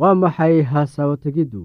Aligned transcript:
waa 0.00 0.14
maxay 0.22 0.56
hasaawo 0.72 1.14
tegiddu 1.24 1.64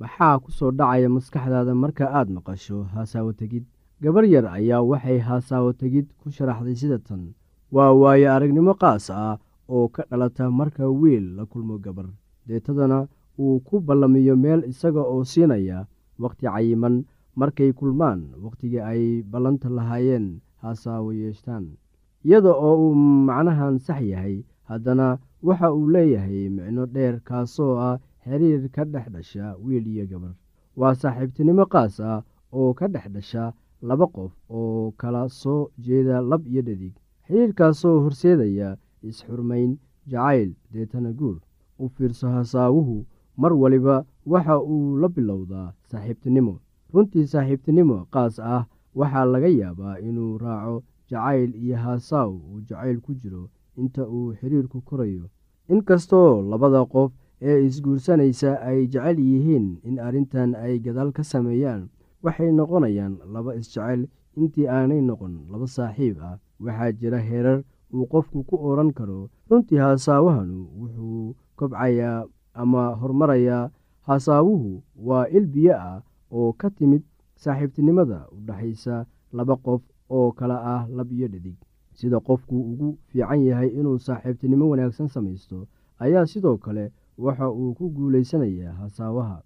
maxaa 0.00 0.36
ku 0.42 0.48
soo 0.58 0.70
dhacaya 0.78 1.08
maskaxdaada 1.16 1.72
marka 1.82 2.04
aad 2.18 2.28
maqasho 2.36 2.78
hasaawo 2.94 3.32
tegid 3.40 3.64
gabar 4.02 4.24
yar 4.34 4.46
ayaa 4.58 4.82
waxay 4.90 5.18
hasaawo 5.28 5.70
tegid 5.80 6.06
ku 6.20 6.26
sharaxday 6.36 6.76
sida 6.80 6.98
tan. 7.06 7.22
Waa 7.74 7.92
waayo 8.00 8.28
aragnimo 8.34 8.74
qaas 8.82 9.06
ah 9.10 9.38
oo 9.74 9.86
ka 9.94 10.02
dhalata 10.10 10.44
marka 10.60 10.84
wiil 11.00 11.24
la 11.36 11.44
kulmo 11.50 11.78
gabar. 11.84 12.06
Deetadana 12.46 12.98
uu 13.42 13.60
ku 13.66 13.74
ballamiyo 13.86 14.34
meel 14.44 14.60
isaga 14.72 15.00
oo 15.12 15.24
siinaya 15.24 15.78
wakhti 16.22 16.46
cayiman. 16.46 16.96
Markay 17.40 17.72
kulmaan 17.78 18.20
wakhtigii 18.44 18.84
ay 18.90 19.02
ballanta 19.32 19.68
lahaayeen 19.76 20.26
hasaawo 20.62 21.10
yeeshtaan 21.20 21.64
iyada 22.28 22.52
oo 22.52 22.76
uu 22.92 22.94
macnahan 23.28 23.80
sax 23.80 24.04
yahay 24.04 24.44
haddana 24.68 25.16
waxa 25.46 25.68
uu 25.76 25.86
leeyahay 25.94 26.48
micno 26.56 26.82
dheer 26.94 27.14
kaasoo 27.28 27.74
ah 27.88 27.96
xiriir 28.24 28.62
ka 28.74 28.82
dhex 28.92 29.06
dhasha 29.14 29.46
wiil 29.64 29.86
iyo 29.92 30.04
gabar. 30.10 30.34
Waa 30.80 30.94
saaxiibtinimo 31.00 31.64
qaas 31.72 31.96
ah 32.00 32.22
oo 32.58 32.70
ka 32.78 32.86
dhex 32.94 33.06
dhasha 33.14 33.44
laba 33.88 34.06
qof 34.14 34.32
oo 34.58 34.92
kala 35.00 35.22
soo 35.40 35.70
jeeda 35.84 36.16
lab 36.30 36.42
iyo 36.46 36.62
dhadig. 36.68 36.94
Xiriirkaasoo 37.26 37.96
horseedaya 38.04 38.68
is-xurmayn 39.08 39.70
jacayl 40.10 40.50
deetana 40.72 41.10
guur 41.18 41.36
u 41.82 41.88
fiirso 41.94 42.26
hasaawuhu 42.36 42.96
mar 43.40 43.52
waliba 43.62 43.96
waxa 44.32 44.54
uu 44.72 44.96
la 45.02 45.08
bilowdaa 45.14 45.72
saaxiibtinimo. 45.90 46.54
Runtii 46.92 47.26
saaxiibtinimo 47.32 47.98
qaas 48.14 48.38
ah 48.54 48.62
waxaa 48.98 49.24
laga 49.32 49.48
yaabaa 49.60 49.98
inuu 50.08 50.38
raaco 50.44 50.76
jacayl 51.10 51.50
iyo 51.62 51.76
hasaaw 51.84 52.30
uu 52.30 52.60
jacayl 52.68 52.98
ku 53.04 53.12
jiro 53.20 53.42
inta 53.76 54.02
uu 54.08 54.34
xiriirku 54.38 54.80
korayo. 54.88 55.24
Inkastoo 55.68 56.42
labada 56.50 56.84
qof 56.92 57.12
ee 57.40 57.58
isguursanaysa 57.66 58.60
ay 58.68 58.86
jecel 58.92 59.18
yihiin 59.18 59.66
in 59.88 59.96
arrintan 60.06 60.54
ay 60.54 60.78
gadaal 60.84 61.10
ka 61.16 61.22
sameeyaan 61.24 61.88
waxay 62.22 62.50
noqonayaan 62.52 63.14
laba 63.32 63.54
isjecel. 63.60 64.06
Intii 64.36 64.66
aanay 64.68 65.00
noqon 65.08 65.34
laba 65.52 65.66
saaxiib 65.66 66.16
ah 66.28 66.36
waxaa 66.64 66.92
jira 67.00 67.18
heerar 67.28 67.58
uu 67.94 68.06
qofku 68.12 68.44
ku 68.48 68.56
odhan 68.68 68.90
karo. 68.98 69.28
Runtii 69.50 69.78
hasaawahanu 69.84 70.58
wuxuu 70.80 71.34
kobcayaa 71.56 72.24
ama 72.54 72.82
horumarayaa 73.00 73.70
hasaawuhu 74.08 74.82
waa 75.08 75.26
il 75.36 75.46
biyo 75.46 75.74
ah 75.76 76.02
oo 76.32 76.52
ka 76.60 76.70
timid 76.70 77.02
saaxiibtinimada 77.42 78.18
u 78.34 78.36
dhexaysa 78.46 79.06
laba 79.32 79.56
qof 79.56 79.82
oo 80.16 80.32
kala 80.38 80.56
ah 80.74 80.82
lab 80.96 81.08
iyo 81.12 81.28
dhadig 81.28 81.56
sida 82.02 82.18
qofku 82.26 82.56
ugu 82.70 82.88
fiican 83.08 83.40
yahay 83.46 83.68
inuu 83.78 83.98
saaxiibtinimo 84.06 84.68
wanaagsan 84.70 85.08
samaysto 85.14 85.58
ayaa 86.04 86.26
sidoo 86.26 86.56
kale 86.64 86.84
waxa 87.24 87.46
uu 87.50 87.74
ku 87.78 87.84
guulaysanayaa 87.96 88.72
hasaawaha. 88.80 89.38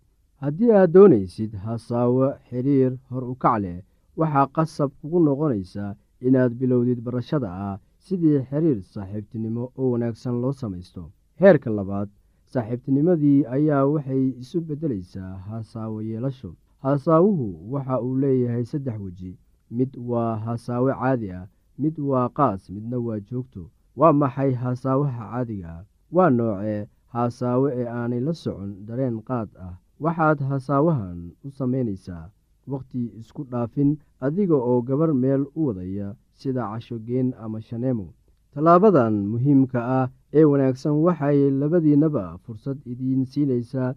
Haddii 0.42 0.70
aad 0.72 0.90
doonaysid 0.92 1.52
hasaawo 1.64 2.32
xiriir 2.48 2.92
hor 3.10 3.24
u 3.32 3.34
kac 3.42 3.56
leh 3.64 3.78
waxaa 4.16 4.46
qasab 4.56 4.90
kugu 5.00 5.18
noqonaysaa 5.26 5.94
inaad 6.26 6.52
bilowdid 6.60 7.00
barashada 7.06 7.48
ah 7.66 7.76
sidii 8.06 8.40
xiriir 8.48 8.78
saaxiibtinimo 8.92 9.64
oo 9.78 9.90
wanaagsan 9.92 10.40
loo 10.42 10.52
samaysto. 10.52 11.02
Heerka 11.40 11.70
labaad 11.78 12.08
saaxiibtinimadii 12.52 13.44
ayaa 13.56 13.84
waxay 13.94 14.22
isu 14.42 14.60
beddelaysaa 14.68 15.32
hasaawo 15.48 15.98
yeelasho. 16.08 16.50
Hasaawuhu 16.84 17.72
waxa 17.72 18.00
uu 18.06 18.16
leeyahay 18.22 18.64
saddex 18.64 18.98
weji. 19.00 19.36
Mid 19.70 19.90
waa 20.08 20.36
hasaawo 20.46 20.88
caadi 21.00 21.30
ah 21.38 21.46
mid 21.78 21.96
waa 22.10 22.28
qaas 22.38 22.62
midna 22.74 22.96
waa 23.06 23.20
joogto. 23.28 23.62
Waa 23.96 24.12
maxay 24.12 24.52
hasaawaha 24.62 25.24
caadiga 25.30 25.68
ah? 25.78 25.84
Waa 26.12 26.30
noocee 26.30 26.86
hasaawo 27.14 27.66
ee 27.80 27.86
aanay 27.98 28.20
la 28.26 28.32
socon 28.42 28.70
dareen 28.86 29.16
qaad 29.28 29.48
ah? 29.66 29.74
Waxaad 30.04 30.38
hasaawahan 30.48 31.18
u 31.46 31.48
samaynaysaa 31.58 32.26
wakhti 32.72 33.02
isku 33.20 33.42
dhaafin 33.50 33.90
adiga 34.26 34.54
oo 34.70 34.80
gabar 34.88 35.10
meel 35.22 35.42
u 35.58 35.60
wadaya 35.66 36.08
sida 36.40 36.62
cashogeen 36.72 37.28
ama 37.42 37.60
shaneemo. 37.60 38.06
Tallaabadan 38.54 39.14
muhiimka 39.32 39.80
ah 40.00 40.06
ee 40.38 40.44
wanaagsan 40.50 40.92
waxay 41.06 41.38
labadiinnaba 41.60 42.24
fursad 42.44 42.78
idiin 42.92 43.24
siinaysaa 43.32 43.94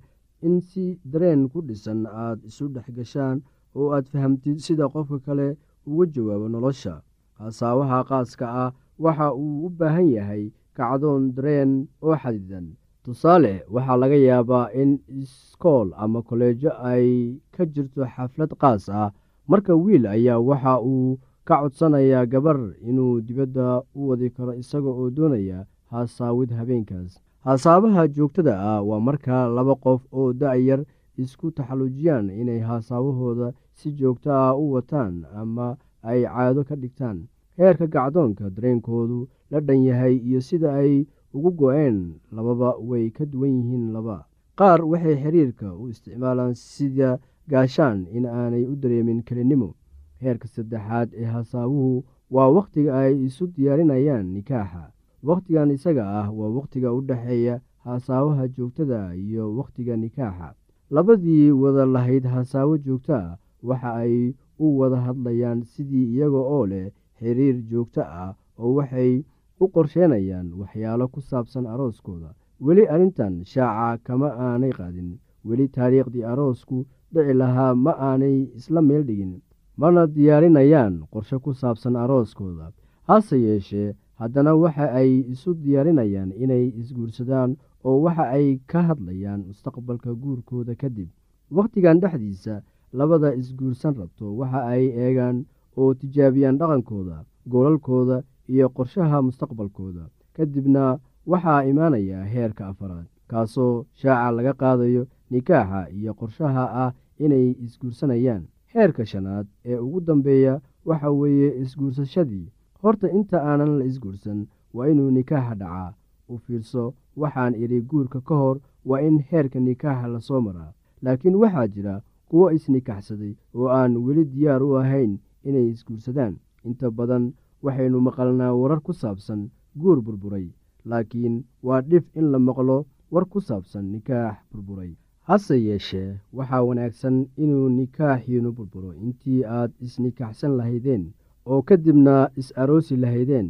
in 0.48 0.56
si 0.62 0.86
dareen 1.12 1.42
ku 1.52 1.60
dhisan 1.68 2.02
aad 2.08 2.40
isu 2.50 2.66
dhex 2.74 2.88
gashaan 2.98 3.38
oo 3.76 3.88
aad 3.96 4.06
fahamtid 4.12 4.58
sida 4.66 4.86
qofka 4.94 5.18
kale 5.26 5.48
uga 5.90 6.06
jawaabo 6.14 6.48
nolosha 6.50 6.94
hasaawaha 7.40 8.04
qaaska 8.10 8.46
ah 8.64 8.70
waxa 9.00 9.28
uu 9.34 9.66
u 9.66 9.70
baahan 9.80 10.10
yahay 10.18 10.44
kacdoon 10.78 11.32
dareen 11.36 11.72
oo 12.02 12.16
xadidan 12.22 12.66
tusaale 13.04 13.54
waxaa 13.74 13.98
laga 14.04 14.16
yaabaa 14.28 14.68
in 14.82 15.00
iskool 15.22 15.88
ama 15.98 16.20
kolleejo 16.28 16.72
ay 16.92 17.08
ka 17.56 17.66
jirto 17.66 18.06
xaflad 18.06 18.52
qaas 18.62 18.90
ah. 18.90 19.12
Marka 19.50 19.74
wiil 19.76 20.06
ayaa 20.08 20.40
waxa 20.50 20.74
uu 20.92 21.18
ka 21.48 21.56
codsanayaa 21.62 22.26
gabar 22.34 22.60
inuu 22.90 23.22
dibadda 23.22 23.82
u 23.98 24.10
wadi 24.10 24.30
karo 24.30 24.54
isaga 24.54 24.90
oo 24.90 25.10
doonaya 25.10 25.66
hasaawid 25.92 26.52
habeenkaas. 26.54 27.18
Hasaabaha 27.46 28.08
joogtada 28.08 28.54
ah 28.62 28.82
waa 28.90 29.00
marka 29.00 29.48
laba 29.56 29.74
qof 29.76 30.02
oo 30.14 30.34
da-yar 30.34 30.86
isku 31.18 31.52
taxallujiyaan 31.52 32.30
inay 32.30 32.60
hasaawahooda 32.70 33.48
si 33.74 33.92
joogto 34.00 34.30
ah 34.34 34.54
u 34.56 34.72
wataan 34.78 35.26
ama 35.36 35.68
ay 36.04 36.24
caado 36.24 36.64
ka 36.64 36.76
dhigtaan. 36.76 37.28
Heerka 37.58 37.88
gacdoonka 37.88 38.50
dareenkoodu 38.50 39.28
la 39.52 39.60
dhan 39.60 39.84
yahay 39.84 40.16
iyo 40.18 40.42
sida 40.42 40.74
ay 40.74 41.06
ugu 41.34 41.52
go-een 41.52 42.14
lababa 42.32 42.78
way 42.80 43.10
ka 43.12 43.26
duwan 43.26 43.52
yihiin 43.60 43.92
laba. 43.94 44.26
Qaar 44.56 44.82
waxay 44.86 45.16
xiriirka 45.24 45.74
u 45.76 45.90
isticmaalaan 45.90 46.56
sida 46.56 47.20
gaashaan 47.50 48.08
in 48.12 48.26
aanay 48.26 48.64
u 48.72 48.76
dareemin 48.76 49.24
kelinimo 49.24 49.76
heerka 50.22 50.48
saddexaad 50.48 51.10
ee 51.14 51.26
hasaawuhu 51.26 52.04
waa 52.32 52.48
wakhtiga 52.58 52.92
ay 53.00 53.14
isu 53.26 53.48
diyaarinayaan 53.56 54.26
nikaaxa. 54.34 54.92
Wakhtigan 55.24 55.72
isaga 55.72 56.04
ah 56.22 56.28
waa 56.32 56.50
wakhtiga 56.58 56.94
u 56.94 57.02
dhexeeya 57.02 57.60
hasaawaha 57.84 58.48
joogtada 58.48 59.16
iyo 59.16 59.56
wakhtiga 59.56 59.96
nikaaxa. 59.98 60.54
Labadii 60.92 61.52
wada 61.52 61.86
lahayd 61.86 62.26
hasaawo 62.26 62.78
joogto 62.78 63.14
ah 63.16 63.38
waxa 63.64 63.94
ay 63.96 64.34
u 64.60 64.66
wada 64.80 64.98
hadlayaan 65.08 65.64
sidii 65.72 66.06
iyaga 66.16 66.38
oo 66.56 66.66
leh 66.72 66.88
xiriir 67.20 67.58
joogto 67.70 68.02
ah 68.02 68.32
oo 68.60 68.74
waxay 68.78 69.24
u 69.62 69.66
qorsheenayaan 69.74 70.48
waxyaalo 70.60 71.06
ku 71.14 71.20
saabsan 71.22 71.66
arooskooda. 71.74 72.30
Weli 72.66 72.84
arrintan 72.94 73.36
shaaca 73.52 74.00
kama 74.06 74.30
aanay 74.46 74.72
qaadin. 74.78 75.10
Weli 75.48 75.68
taariikhdii 75.76 76.24
aroosku 76.32 76.78
dhici 77.14 77.34
lahaa 77.42 77.76
ma 77.76 77.92
aanay 78.08 78.38
isla 78.60 78.82
meel 78.82 79.04
dhigin. 79.10 79.34
Mana 79.80 80.08
diyaarinayaan 80.16 80.96
qorshe 81.12 81.38
ku 81.44 81.54
saabsan 81.62 81.96
arooskooda. 82.04 82.72
Hase 83.08 83.38
yeeshee 83.46 83.96
haddana 84.20 84.52
waxa 84.56 84.86
ay 85.00 85.12
isu 85.34 85.54
diyaarinayaan 85.64 86.32
inay 86.44 86.66
isguursadaan 86.80 87.52
oo 87.88 87.98
waxa 88.04 88.26
ay 88.38 88.48
ka 88.72 88.80
hadlayaan 88.90 89.42
mustaqbalka 89.48 90.12
guurkooda 90.22 90.76
kadib 90.82 91.10
wakhtigan 91.58 92.00
dhexdiisa 92.02 92.62
labada 92.94 93.34
isguursan 93.36 93.94
rabto 94.00 94.26
waxa 94.40 94.60
ay 94.74 94.86
eegaan 95.04 95.46
oo 95.78 95.94
tijaabiyaan 95.94 96.58
dhaqankooda 96.60 97.18
goolalkooda 97.52 98.24
iyo 98.54 98.70
qorshaha 98.70 99.22
mustaqbalkooda. 99.28 100.04
Kadibna 100.36 101.00
waxaa 101.32 101.64
imaanaya 101.72 102.24
heerka 102.34 102.68
afaraad 102.68 103.06
kaasoo 103.30 103.86
shaaca 103.94 104.32
laga 104.38 104.54
qaadayo 104.62 105.04
nikaaxa 105.32 105.90
iyo 105.98 106.14
qorshaha 106.20 106.64
ah 106.84 106.92
inay 107.20 107.48
isguursanayaan. 107.66 108.44
Heerka 108.74 109.06
shanaad 109.06 109.48
ee 109.66 109.78
ugu 109.86 110.00
dambeeya 110.02 110.62
waxa 110.86 111.10
weeye 111.12 111.50
isguursashadii. 111.62 112.48
Horta 112.82 113.08
inta 113.12 113.38
aanan 113.50 113.78
la 113.80 113.86
isguursan 113.86 114.48
waa 114.74 114.88
inuu 114.92 115.12
nikaaxa 115.12 115.56
dhacaa 115.62 115.94
u 116.30 116.38
fiirso 116.38 116.94
waxaan 117.22 117.54
idhi 117.64 117.82
guurka 117.82 118.20
ka 118.22 118.36
hor 118.36 118.58
waa 118.86 119.02
in 119.02 119.20
heerka 119.32 119.60
nikaaxa 119.60 120.08
la 120.08 120.20
soo 120.20 120.42
maraa. 120.42 120.74
Laakiin 121.02 121.36
waxaa 121.36 121.68
jira 121.68 122.02
kuwo 122.30 122.46
isnikaxsaday 122.58 123.34
oo 123.58 123.68
aan 123.80 123.94
weli 124.06 124.24
diyaar 124.34 124.64
u 124.64 124.78
ahayn 124.82 125.12
inay 125.48 125.68
isguursadaan. 125.74 126.34
Inta 126.68 126.88
badan 126.98 127.34
waxaynu 127.64 128.00
maqalnaa 128.08 128.54
warar 128.62 128.82
ku 128.86 128.94
saabsan 129.02 129.42
guur 129.82 130.00
burburay 130.06 130.48
laakiin 130.90 131.36
waa 131.66 131.82
dhif 131.90 132.06
in 132.20 132.28
la 132.32 132.40
maqlo 132.48 132.78
war 133.12 133.26
ku 133.32 133.40
saabsan 133.42 133.86
nikaax 133.94 134.36
burburay. 134.52 134.92
Hase 135.28 135.56
yeeshee 135.68 136.20
waxaa 136.38 136.64
wanaagsan 136.68 137.18
inuu 137.44 137.70
nikaaxiinu 137.78 138.50
burburo. 138.58 138.92
Intii 139.04 139.44
aad 139.58 139.72
isnikaxsan 139.86 140.54
lahaydeen 140.60 141.04
oo 141.46 141.62
kadibna 141.68 142.16
is 142.40 142.50
aroosi 142.62 142.96
lahaydeen 143.04 143.48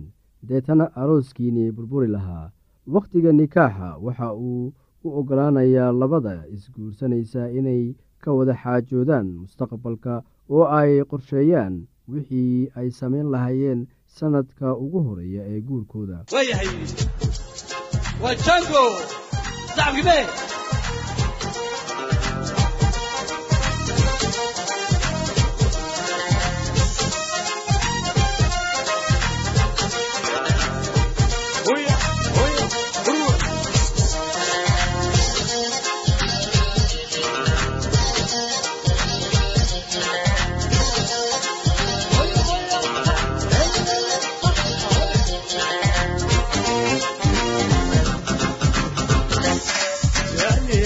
deetana 0.48 0.86
arooskiinii 1.02 1.72
burburi 1.76 2.08
lahaa. 2.16 2.52
Wakhtiga 2.94 3.32
nikaaxa 3.32 3.98
waxa 4.06 4.28
uu 4.34 4.74
u 5.06 5.10
oggolaanayaa 5.20 5.92
labada 6.02 6.36
isguursanaysa 6.56 7.42
inay 7.60 7.84
ka 8.24 8.30
wada 8.38 8.54
xaajoodaan 8.64 9.28
mustaqbalka 9.42 10.14
oo 10.56 10.64
ay 10.80 10.92
qorsheeyaan 11.12 11.76
wixii 12.14 12.70
ay 12.80 12.88
samayn 13.00 13.28
lahaayeen 13.34 13.82
sannadka 14.18 14.68
ugu 14.84 15.00
horreeya 15.08 15.44
ee 15.54 15.62
guurkooda 15.68 16.18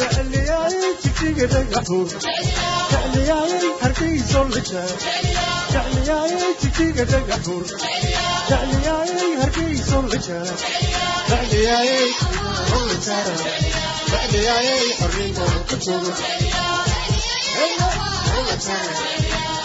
jeclyahay 0.00 0.90
jijhiga 1.02 1.46
dhagaxo 1.52 1.98
jeclyahay 2.92 3.66
hargayso 3.82 4.40
la 4.54 4.60
jaab 4.70 4.90
jeclyahay 5.74 6.50
jijhiga 6.62 7.04
dhagaxo 7.12 7.56
jeclyahay 8.50 9.30
hargayso 9.42 9.98
la 10.12 10.18
jaab 10.26 10.58
jeclyahay 11.30 12.04
la 12.90 12.96
jaab 13.06 13.38
jeclyahay 14.12 14.82
xorriyo 15.00 15.46
ku 15.68 15.76
joogo 15.86 16.12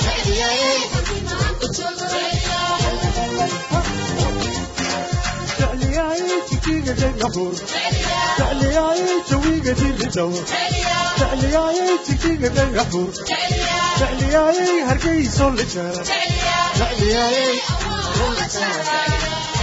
jeclyahay 0.03 0.77
xorriyo 0.93 1.37
ku 1.59 1.67
joogo 1.77 2.07
abuur 7.27 7.53
jecliyaaye 8.39 9.13
jawiga 9.29 9.73
diridow 9.81 10.31
jecliyaaye 11.19 11.85
jigjiga 12.07 12.49
dhagaxuur 12.57 13.09
jecliyaaye 13.99 14.67
hargeyso 14.89 15.45
la 15.57 15.65
jeera 15.73 16.03
jecliyaaye 16.79 17.45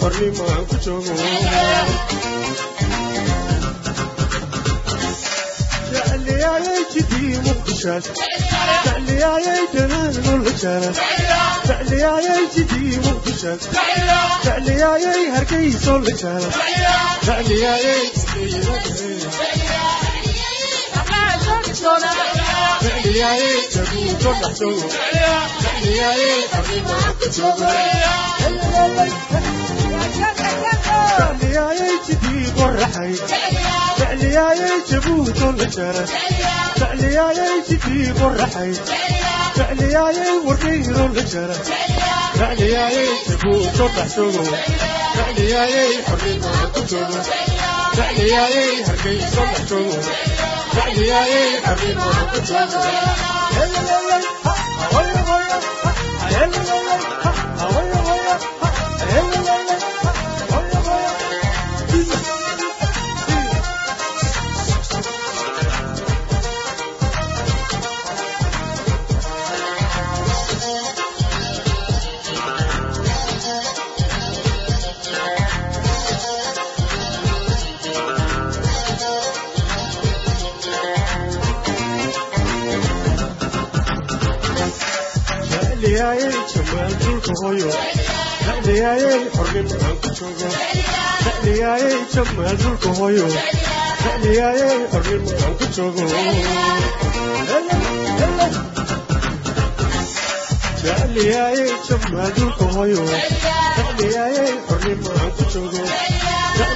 hornimaan 0.00 0.62
ku 0.68 0.76
joogo 0.84 1.12
قلبي 7.10 7.38
مخشاش 7.38 8.02
تعلياي 8.84 9.68
جنان 9.74 10.14
والهجانة 10.28 10.92
تعلياي 11.68 12.48
جدي 12.56 12.98
مخشاش 12.98 13.60
تعلياي 14.44 15.30
هركيس 15.30 15.88
والهجانة 15.88 16.50
تعلياي 17.26 18.10
جدي 18.16 18.60
تعلياي 22.80 23.68
جدي 23.72 24.12
مخشاش 24.12 24.92
تعلياي 25.62 26.48
حبيبي 26.52 26.92
فعلياي 33.98 34.82
جبوت 34.90 35.42
الجرس 35.42 36.10
فعلياي 36.76 37.62
جدي 37.70 38.12
بالرحي 38.12 38.72
فعلياي 39.56 40.16
ورير 40.44 41.06
الجرس 41.06 41.70
فعلياي 42.34 43.06
جبوت 43.28 43.80
الرحسوم 43.80 44.46
فعلياي 45.14 46.04
حرين 46.04 46.42
الكتب 46.64 47.22
فعلياي 47.96 48.84
هرقي 48.84 49.20
صلحتوم 49.36 50.00
فعلياي 50.72 51.60
حرين 51.66 51.98
الكتب 51.98 52.68
يلا 53.56 53.80
يلا 53.80 54.18
يلا 54.92 55.28
يلا 56.30 56.62
يلا 56.62 57.37
dhayay 85.98 86.20
jawaal 86.52 86.92
dhulka 87.02 87.32
hooyo 87.42 87.70
dhayay 88.66 89.02
xornimo 89.36 89.74
aan 89.86 89.96
ku 90.02 90.08
joogo 90.18 90.48
dhayay 91.44 91.84
jawaal 92.14 92.56
dhulka 92.62 92.90
hooyo 92.98 93.26
dhayay 94.22 94.60
xornimo 94.92 95.32
aan 95.44 95.54
ku 95.58 95.66
joogo 95.76 96.04
dhayay 101.14 101.58
jawaal 101.88 102.30
dhulka 102.36 102.64
hooyo 102.74 103.02
dhayay 103.98 104.36
xornimo 104.68 105.10
aan 105.20 105.30
ku 105.36 105.44
joogo 105.54 105.82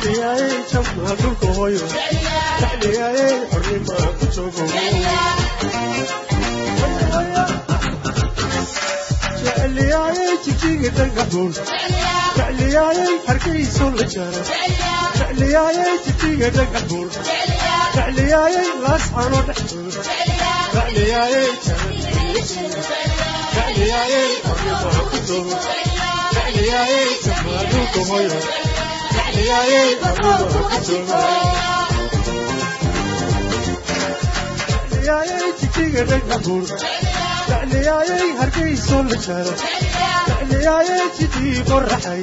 dhayay 0.02 0.42
jawaal 0.72 1.16
dhulka 1.22 1.48
hooyo 1.58 1.84
dhayay 2.82 3.20
xornimo 3.52 3.92
aan 4.02 4.14
ku 4.18 4.26
joogo 4.36 4.64
jecliyaayey 9.82 10.34
jijiga 10.44 10.90
dhagaxuun 10.96 11.52
jecliyaayey 12.36 13.14
hargayso 13.28 13.86
la 13.98 14.04
jaro 14.14 14.42
jecliyaayey 15.18 15.94
jijiga 16.06 16.48
dhagaxuun 16.56 17.08
jecliyaayey 17.96 18.68
laascano 18.84 19.40
dhexdood 19.48 19.94
jecliyaayey 20.74 21.50
jecliyaayey 23.56 24.30
qoryobahakudo 24.46 25.38
jecliyaayey 26.36 27.10
jamaaluuka 27.26 28.00
hoyo 28.12 28.38
jecliyaayey 29.16 29.90
qoryobahakudo 30.04 31.10
jijigdhagaxuun 35.60 36.64
jecliyaayay 37.72 38.28
hargayso 38.38 38.96
la 39.10 39.16
jaro 39.26 39.52
jecliyaayay 40.28 41.06
jidii 41.18 41.62
qoraxay 41.70 42.22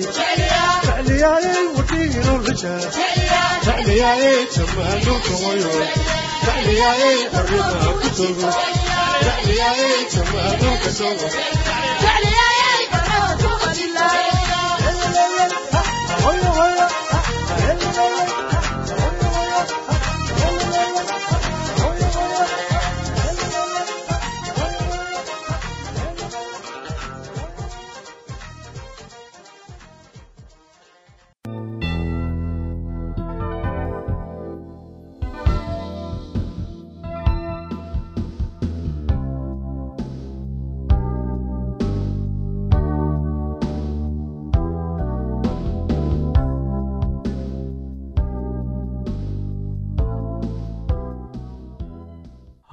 jecliyaayay 0.86 1.64
wadhiino 1.78 2.34
la 2.48 2.54
jaro 2.62 2.90
jecliyaayay 3.66 4.40
jamaaluuka 4.56 5.34
hoyo 5.44 5.74
jecliyaayay 6.46 7.20
arrimaha 7.42 7.90
ku 8.02 8.10
dogo 8.20 8.50
jecliyaayay 9.26 10.00
jamaaluuka 10.16 10.90
sogo 11.00 11.28
hoyo 16.24 16.50
hoyo 16.60 16.88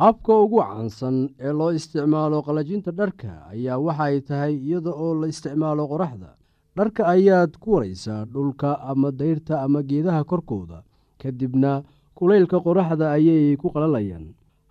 habka 0.01 0.33
ugu 0.45 0.59
caansan 0.61 1.17
ee 1.41 1.53
loo 1.59 1.71
isticmaalo 1.79 2.39
qalajinta 2.47 2.91
dharka 2.93 3.31
ayaa 3.53 3.79
waxay 3.87 4.21
tahay 4.29 4.55
iyada 4.67 4.91
oo 4.93 5.15
la 5.21 5.27
isticmaalo 5.33 5.83
qoraxda. 5.93 6.31
Dharka 6.77 7.03
ayaad 7.15 7.57
ku 7.63 7.69
waraysaa 7.75 8.25
dhulka 8.33 8.77
ama 8.91 9.09
dayrta 9.21 9.63
ama 9.65 9.81
geedaha 9.83 10.25
korkooda 10.31 10.79
kadibna 11.21 11.83
kulaylka 12.15 12.61
qoraxda 12.67 13.07
ayay 13.17 13.57
ku 13.57 13.73
qalalayaan. 13.73 14.27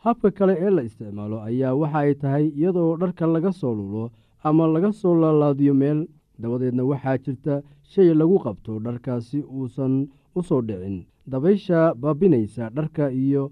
Habka 0.05 0.29
kale 0.37 0.53
ee 0.61 0.69
la 0.69 0.81
isticmaalo 0.85 1.41
ayaa 1.41 1.73
waxay 1.81 2.13
tahay 2.21 2.45
iyadaoo 2.53 2.97
dharka 3.01 3.25
laga 3.27 3.51
soo 3.51 3.73
lulo 3.73 4.11
ama 4.43 4.67
laga 4.67 4.91
soo 4.93 5.15
laalaadiyo 5.21 5.73
meel. 5.73 5.99
Dabadeedna 6.39 6.83
waxaa 6.85 7.17
jirta 7.17 7.53
shay 7.91 8.13
lagu 8.13 8.37
qabto 8.45 8.77
dharkaasi 8.85 9.39
uusan 9.41 10.07
u 10.35 10.41
soo 10.43 10.61
dhicin. 10.61 11.05
Dabaysha 11.25 11.95
baabinaysa 12.01 12.69
dharka 12.69 13.09
iyo 13.11 13.51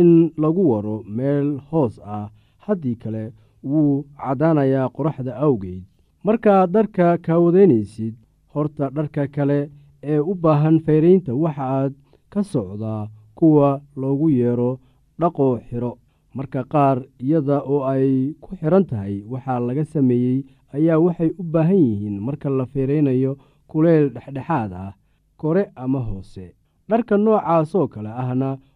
in 0.00 0.10
lagu 0.42 0.62
waro 0.70 0.96
meel 1.16 1.48
hoos 1.70 1.94
ah 2.16 2.26
haddii 2.64 2.94
kale 3.02 3.24
wuu 3.70 4.04
caddaanayaa 4.20 4.88
qoraxda 4.96 5.32
awgeed. 5.46 5.82
Markaad 6.26 6.70
dharka 6.74 7.06
kaawadaynaysid 7.24 8.14
horta 8.52 8.90
dharka 8.96 9.22
kale 9.34 9.60
ee 10.02 10.18
u 10.30 10.34
baahan 10.42 10.76
fayraynta 10.86 11.32
waxaaad 11.42 11.92
ka 12.32 12.42
socdaa 12.52 13.08
kuwa 13.38 13.68
loogu 14.00 14.28
yeero 14.30 14.70
dhaqoo 15.20 15.58
xiro. 15.68 15.92
Marka 16.36 16.60
qaar 16.72 16.98
iyada 17.24 17.56
oo 17.72 17.84
ay 17.92 18.34
ku 18.42 18.56
xiran 18.56 18.84
tahay 18.90 19.22
waxaa 19.32 19.60
laga 19.66 19.84
sameeyey 19.84 20.38
ayaa 20.76 20.98
waxay 21.04 21.30
u 21.40 21.42
baahan 21.52 21.76
yihiin 21.88 22.16
marka 22.26 22.48
la 22.50 22.64
feeraynayo 22.72 23.32
kuleyl 23.70 24.06
dhexdhexaad 24.14 24.72
ah 24.72 24.92
kore 25.40 25.62
ama 25.76 26.00
hoose. 26.08 26.54
Dharka 26.88 27.14
noocaasoo 27.16 27.86
kale 27.88 28.08
ahna 28.22 28.58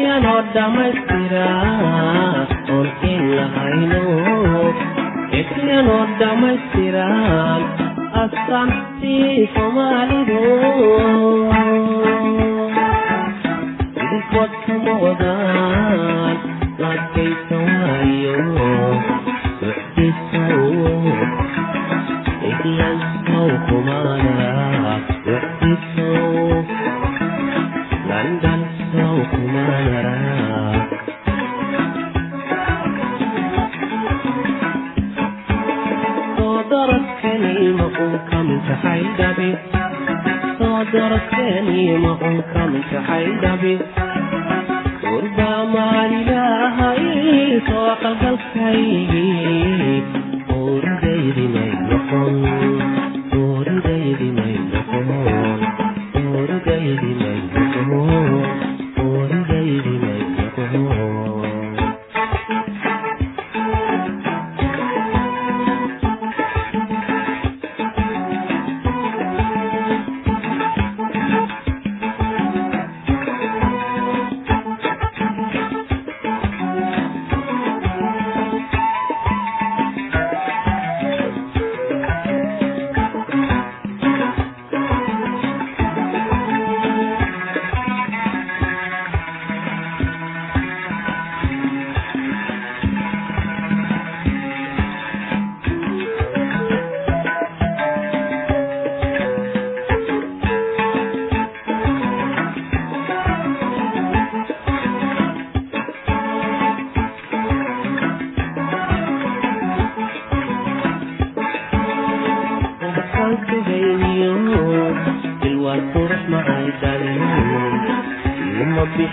ayanoo 0.00 0.40
dhammaystira 0.54 1.46
olkiin 2.76 3.24
lahayno 3.36 4.02
eklyanoo 5.40 6.04
dhammaystiran 6.20 7.62
astaantii 8.22 9.34
soomaalidu 9.56 10.40
idinkood 14.04 14.52
kama 14.66 14.94
wadaan 15.04 16.36
laadkaysa 16.82 17.58
waayo 17.66 18.38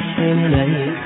إليك 0.02 0.97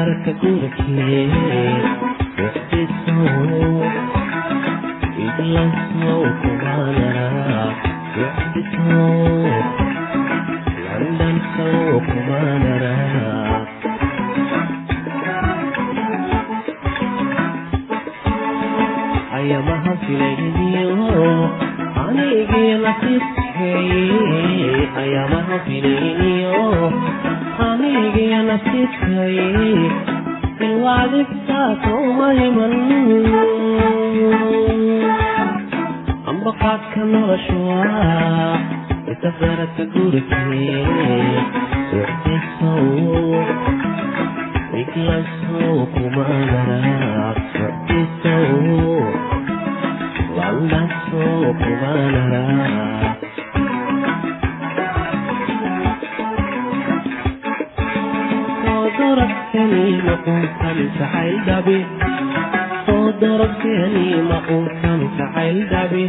arkaku 0.00 0.48
rakne 0.62 1.18
waqti 2.42 2.80
soo 3.04 3.82
idla 5.26 5.64
soo 5.90 6.22
kubaanara 6.42 7.26
waqti 8.20 8.60
soo 8.72 9.52
london 10.84 11.36
soo 11.54 11.96
kubaanara 12.08 12.94
ayamaha 19.38 19.92
filayadiyo 20.04 20.90
anigii 22.04 22.74
la 22.84 22.92
sifkeeye 23.00 24.88
ayamaha 25.02 25.56
filayniyo 25.66 26.62
anigya 27.58 28.40
nasiibkay 28.48 29.36
in 30.66 30.72
wacdibtaas 30.84 31.82
uma 31.98 32.28
himan 32.38 32.74
ambaqaadka 36.30 37.00
noloshu 37.12 37.56
waa 37.68 38.58
itafarata 39.12 39.84
gurikee 39.92 40.86
socdisow 41.90 42.86
iglasow 44.82 45.76
kuma 45.94 46.26
nara 46.50 47.30
socdisow 47.54 48.54
landasow 50.38 51.42
kuma 51.62 51.92
nara 52.14 53.17
aaaaydhab 60.38 61.68
oo 62.94 63.06
darabkeeni 63.22 64.04
ma 64.30 64.38
quusan 64.48 65.00
jacayldhabi 65.18 66.04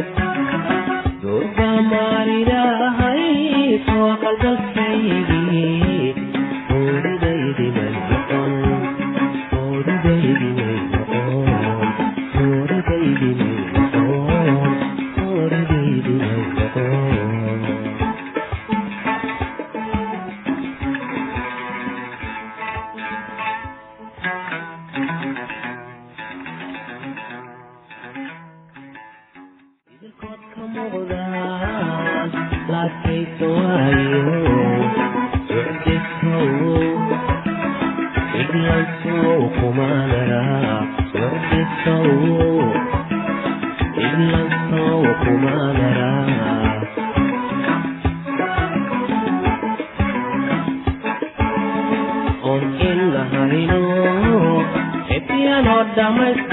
dhamay 55.96 56.49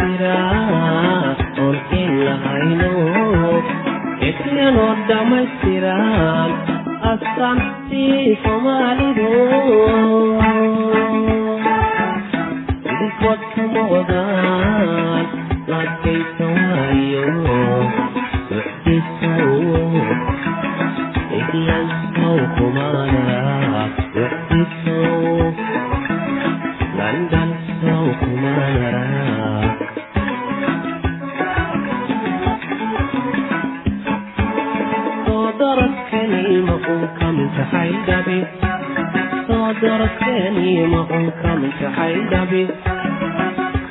kalima 40.58 41.02
unkaljaxaydhabi 41.17 42.62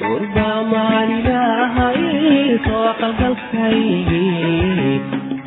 durbaa 0.00 0.57
maalilaahay 0.72 2.00
soo 2.66 2.88
qalgalkaygii 3.00 4.94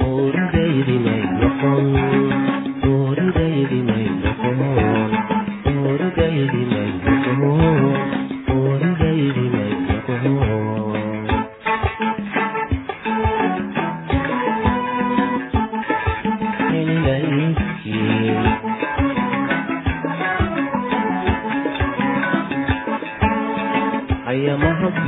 uurdayrimay 0.08 1.24
noqon. 1.42 1.88